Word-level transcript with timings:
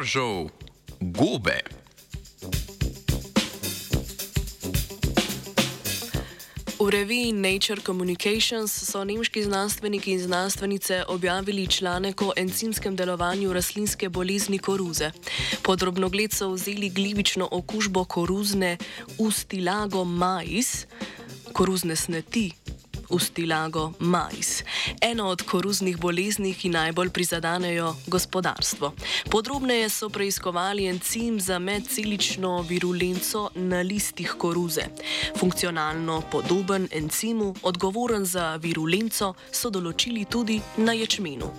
storžov 0.00 0.48
gobe. 1.00 1.60
V 6.80 6.88
reviji 6.88 7.32
Nature 7.32 7.84
Communications 7.84 8.72
so 8.72 9.04
nemški 9.04 9.44
znanstveniki 9.44 10.12
in 10.12 10.20
znanstvenice 10.20 11.04
objavili 11.08 11.66
članek 11.66 12.22
o 12.22 12.32
encimskem 12.36 12.96
delovanju 12.96 13.52
rastlinske 13.52 14.08
bolezni 14.08 14.58
koruze. 14.58 15.10
Podrobno 15.62 16.08
gled 16.08 16.32
so 16.32 16.48
vzeli 16.48 16.88
glivično 16.88 17.48
okužbo 17.50 18.04
koruzne 18.04 18.76
ustilago 19.18 20.04
mais, 20.04 20.86
koruzne 21.52 21.96
sneti 21.96 22.52
ustilago 23.10 23.92
mais, 23.98 24.62
eno 25.00 25.28
od 25.28 25.42
koruznih 25.42 25.98
bolezni, 25.98 26.54
ki 26.54 26.68
najbolj 26.68 27.10
prizadanejo 27.10 27.94
gospodarstvo. 28.06 28.92
Podrobneje 29.30 29.88
so 29.88 30.08
preiskovali 30.08 30.86
encim 30.86 31.40
za 31.40 31.58
medcelično 31.58 32.62
virulenco 32.62 33.50
na 33.54 33.80
listih 33.80 34.34
koruze. 34.38 34.82
Funkcionalno 35.38 36.22
podoben 36.32 36.88
encimu, 36.92 37.54
odgovoren 37.62 38.24
za 38.24 38.56
virulenco, 38.56 39.34
so 39.52 39.70
določili 39.70 40.24
tudi 40.24 40.60
na 40.76 40.92
ječmenu. 40.92 41.50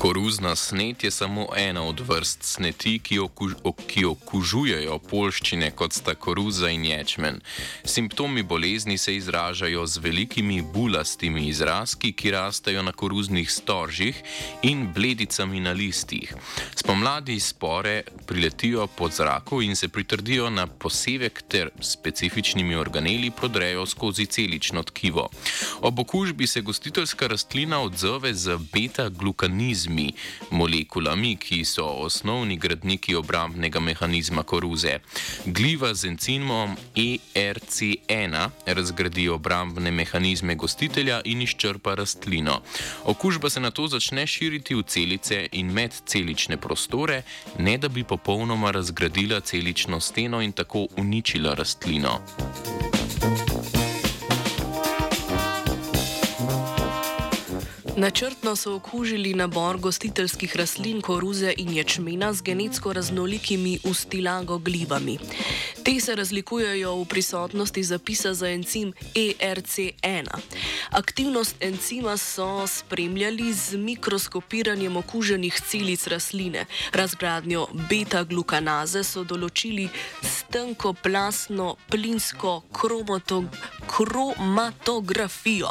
Koruzna 0.00 0.56
snet 0.56 1.04
je 1.04 1.10
samo 1.10 1.46
ena 1.56 1.82
od 1.82 2.00
vrst 2.00 2.42
sneti, 2.42 2.98
ki, 2.98 3.18
okuž, 3.18 3.52
ki 3.86 4.04
okužujejo 4.08 4.94
polščine, 5.10 5.68
kot 5.76 5.92
sta 5.92 6.14
koruza 6.16 6.70
in 6.72 6.86
ječmen. 6.88 7.42
Simptomi 7.84 8.42
bolezni 8.42 8.96
se 8.98 9.16
izražajo 9.16 9.84
z 9.86 10.00
velikimi 10.00 10.62
bulastimi 10.62 11.42
izrazki, 11.48 12.14
ki 12.16 12.30
rastejo 12.32 12.82
na 12.82 12.92
koruznih 12.92 13.50
storžih 13.52 14.22
in 14.62 14.86
bledicami 14.94 15.60
na 15.60 15.76
listih. 15.76 16.32
Spomladi 16.74 17.36
spore 17.40 18.02
priletijo 18.26 18.86
pod 18.86 19.12
zraku 19.12 19.60
in 19.62 19.76
se 19.76 19.88
pritrdijo 19.88 20.48
na 20.50 20.66
posevek 20.66 21.42
ter 21.48 21.70
specifičnimi 21.80 22.74
organeli 22.74 23.30
prodrejo 23.30 23.84
skozi 23.86 24.26
celično 24.26 24.82
tkivo. 24.82 25.28
Ob 25.80 25.98
okužbi 25.98 26.46
se 26.46 26.60
gostiteljska 26.60 27.26
rastlina 27.26 27.82
odzove 27.82 28.34
z 28.34 28.56
beta-glukanizmom 28.72 29.89
organizmi, 29.90 30.14
molekulami, 30.50 31.36
ki 31.36 31.64
so 31.64 31.84
osnovni 31.84 32.56
gradniki 32.56 33.14
obrambnega 33.14 33.80
mehanizma 33.80 34.42
koruze. 34.42 35.00
Gliva 35.46 35.94
z 35.94 36.04
encimom 36.08 36.76
ERC1 36.94 38.50
razgradi 38.66 39.28
obrambne 39.28 39.90
mehanizme 39.90 40.54
gostitelja 40.54 41.20
in 41.24 41.42
izčrpa 41.42 41.94
rastlino. 41.94 42.62
Okužba 43.04 43.50
se 43.50 43.60
na 43.60 43.70
to 43.70 43.88
začne 43.88 44.26
širiti 44.26 44.74
v 44.74 44.82
celice 44.82 45.48
in 45.52 45.72
medcelične 45.72 46.56
prostore, 46.56 47.22
ne 47.58 47.78
da 47.78 47.88
bi 47.88 48.04
popolnoma 48.04 48.70
razgradila 48.70 49.40
celično 49.40 50.00
steno 50.00 50.42
in 50.42 50.52
tako 50.52 50.86
uničila 50.96 51.54
rastlino. 51.54 52.20
Načrtno 58.00 58.56
so 58.56 58.74
okužili 58.74 59.34
nabor 59.34 59.76
gostiteljskih 59.78 60.56
rastlin 60.56 61.00
koruze 61.00 61.52
in 61.56 61.72
ječmena 61.76 62.32
z 62.32 62.42
genetsko 62.42 62.92
raznolikimi 62.92 63.78
ustilago 63.84 64.58
glibami. 64.58 65.18
Te 65.84 66.00
se 66.00 66.14
razlikujejo 66.14 66.94
v 66.94 67.04
prisotnosti 67.04 67.82
zapisa 67.82 68.34
za 68.34 68.48
encim 68.48 68.92
ERC1. 69.14 70.26
Aktivnost 70.90 71.56
encima 71.60 72.16
so 72.16 72.66
spremljali 72.66 73.52
z 73.52 73.76
mikroskopiranjem 73.76 74.96
okuženih 74.96 75.60
celic 75.68 76.06
rastline. 76.06 76.64
Razgradnjo 76.92 77.66
beta-glukanaze 77.90 79.04
so 79.04 79.24
določili 79.24 79.88
s 80.22 80.48
tenkoplasno 80.48 81.76
plinsko 81.90 82.62
kromatografijo. 84.00 85.68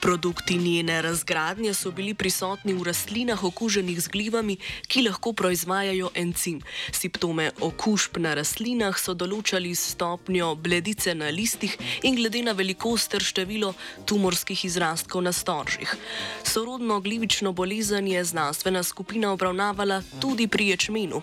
Produkti 0.00 0.58
njene 0.58 1.02
razgradnje 1.02 1.74
so 1.74 1.90
bili 1.90 2.14
prisotni 2.14 2.72
v 2.74 2.82
rastlinah 2.82 3.44
okuženih 3.44 4.00
z 4.00 4.08
glivami, 4.08 4.56
ki 4.86 5.02
lahko 5.02 5.32
proizvajajo 5.32 6.10
encim. 6.14 6.60
Simptome 6.92 7.50
okužb 7.60 8.18
na 8.18 8.34
rastlinah 8.34 8.98
so 8.98 9.14
določali 9.14 9.74
stopnjo 9.74 10.54
bledice 10.54 11.14
na 11.14 11.30
listih 11.30 11.76
in 12.02 12.16
glede 12.18 12.42
na 12.42 12.52
velikost 12.52 13.10
ter 13.14 13.22
število 13.22 13.74
tumorskih 14.06 14.64
izrastkov 14.64 15.22
na 15.22 15.32
storžih. 15.32 15.94
Sorodno 16.42 17.00
glivično 17.00 17.52
bolezen 17.52 18.08
je 18.08 18.24
znanstvena 18.24 18.82
skupina 18.82 19.30
obravnavala 19.32 20.02
tudi 20.20 20.48
pri 20.48 20.72
ječmenu. 20.72 21.22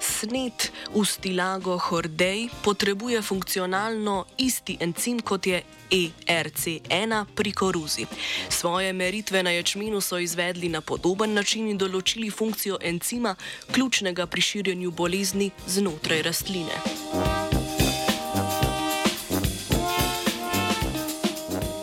Snet 0.00 0.72
ustilago 0.92 1.78
hordej 1.78 2.48
potrebuje 2.64 3.22
funkcionalno 3.22 4.24
isti 4.36 4.76
encim 4.80 5.20
kot 5.20 5.46
je 5.46 5.62
ERC1 5.90 7.24
pri 7.34 7.52
koruzi. 7.52 8.06
Svoje 8.48 8.92
meritve 8.92 9.42
na 9.42 9.50
ječmenu 9.50 10.00
so 10.00 10.18
izvedli 10.18 10.68
na 10.68 10.80
podoben 10.80 11.34
način 11.34 11.68
in 11.68 11.78
določili 11.78 12.30
funkcijo 12.30 12.78
encima, 12.82 13.34
ključnega 13.72 14.26
pri 14.26 14.40
širjenju 14.40 14.90
bolezni 14.90 15.50
znotraj 15.66 16.22
rastline. 16.22 17.45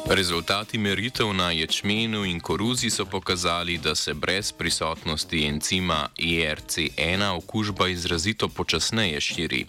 Rezultati 0.10 0.78
meritev 0.78 1.34
na 1.34 1.52
ječmenu 1.52 2.26
in 2.26 2.40
koruzi 2.40 2.90
so 2.90 3.06
pokazali, 3.06 3.78
da 3.78 3.96
se 3.96 4.14
brez 4.14 4.52
prisotnosti 4.52 5.46
encima 5.46 6.10
ERC1 6.18 7.38
okužba 7.38 7.88
izrazito 7.88 8.48
počasneje 8.48 9.22
širi. 9.22 9.66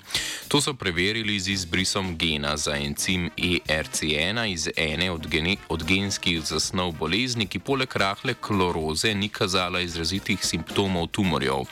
To 0.48 0.60
so 0.60 0.74
preverili 0.74 1.40
z 1.40 1.48
izbrisom 1.48 2.18
gena 2.18 2.56
za 2.56 2.76
encim 2.76 3.30
ERC1 3.36 4.52
iz 4.52 4.68
ene 4.76 5.10
od, 5.10 5.26
gene, 5.26 5.56
od 5.68 5.84
genskih 5.84 6.42
zasnov 6.42 6.92
bolezni, 6.92 7.46
ki 7.46 7.58
poleg 7.58 7.96
rahle 7.96 8.34
kloroze 8.34 9.14
ni 9.14 9.28
kazala 9.28 9.80
izrazitih 9.80 10.44
simptomov 10.44 11.06
tumorjev. 11.06 11.62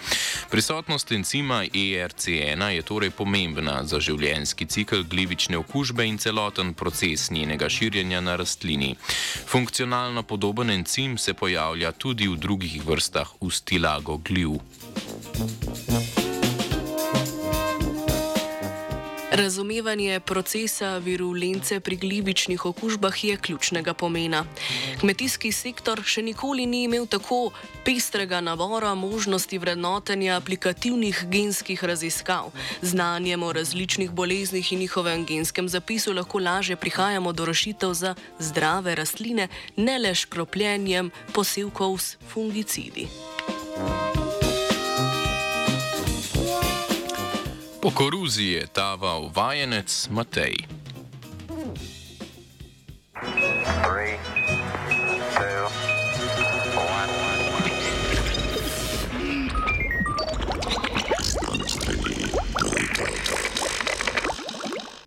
Prisotnost 0.50 1.12
encima 1.12 1.65
ERC1 1.65 2.67
je 2.67 2.83
torej 2.83 3.11
pomembna 3.11 3.84
za 3.84 4.00
življenjski 4.00 4.67
cikl 4.67 5.03
glivične 5.03 5.59
okužbe 5.59 6.06
in 6.06 6.19
celoten 6.19 6.75
proces 6.75 7.31
njenega 7.31 7.69
širjenja 7.69 8.21
na 8.21 8.37
rastlini 8.37 8.51
rastlini. 8.52 8.96
Funkcionalno 9.46 10.22
podoben 10.22 10.70
encim 10.70 11.18
se 11.18 11.34
pojavlja 11.34 11.92
tudi 11.92 12.28
v 12.28 12.36
drugih 12.36 12.82
vrstah 12.86 13.28
ustilago 13.40 14.16
gliv. 14.16 14.60
Razumevanje 19.42 20.20
procesa 20.20 20.98
virulence 20.98 21.80
pri 21.80 21.97
glivičnih 21.97 22.66
okužbah 22.66 23.25
je 23.25 23.36
ključnega 23.36 23.94
pomena. 23.94 24.44
Kmetijski 25.00 25.50
sektor 25.53 26.03
še 26.06 26.22
nikoli 26.22 26.66
ni 26.66 26.84
imel 26.86 27.08
tako 27.10 27.50
pestrega 27.82 28.38
nabora 28.41 28.94
možnosti 28.94 29.58
vrednotenja 29.58 30.36
aplikativnih 30.36 31.25
genskih 31.26 31.84
raziskav. 31.84 32.52
Znanjem 32.82 33.42
o 33.42 33.50
različnih 33.52 34.10
boleznih 34.10 34.72
in 34.72 34.78
njihovem 34.78 35.26
genskem 35.26 35.69
zapisu 35.69 36.14
lahko 36.14 36.38
lažje 36.38 36.76
prihajamo 36.76 37.32
do 37.32 37.50
rešitev 37.50 37.98
za 37.98 38.14
zdrave 38.38 38.94
rastline, 38.94 39.48
ne 39.76 39.98
le 39.98 40.14
škropljenjem 40.14 41.10
posevkov 41.34 41.99
s 41.99 42.17
fungicidi. 42.31 43.08
Po 47.82 47.90
koruzi 47.90 48.55
je 48.55 48.67
taval 48.70 49.26
vajenec 49.34 49.90
Matej. 50.14 50.55